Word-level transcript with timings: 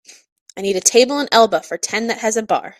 I 0.57 0.61
need 0.61 0.77
a 0.77 0.81
table 0.81 1.19
in 1.19 1.29
Elba 1.31 1.61
for 1.61 1.77
ten 1.77 2.07
that 2.07 2.17
has 2.21 2.35
a 2.35 2.41
bar 2.41 2.69